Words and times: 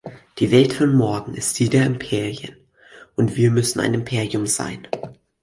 Die 0.39 0.49
Welt 0.49 0.73
von 0.73 0.95
morgen 0.95 1.35
ist 1.35 1.59
die 1.59 1.69
der 1.69 1.85
Imperien, 1.85 2.55
und 3.15 3.35
wir 3.35 3.51
müssen 3.51 3.79
ein 3.81 3.93
Imperium 3.93 4.47
sein. 4.47 4.87